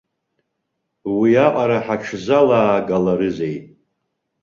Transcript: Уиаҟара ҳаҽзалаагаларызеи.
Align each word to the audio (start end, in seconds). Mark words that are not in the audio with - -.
Уиаҟара 1.17 1.77
ҳаҽзалаагаларызеи. 1.85 3.55